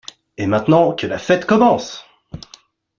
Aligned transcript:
Et 0.37 0.47
maintenant, 0.47 0.95
que 0.95 1.05
la 1.05 1.19
fête 1.19 1.45
commence! 1.45 2.07